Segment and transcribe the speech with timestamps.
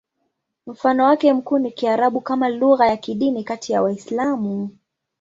[0.67, 4.77] Mfano wake mkuu ni Kiarabu kama lugha ya kidini kati ya Waislamu.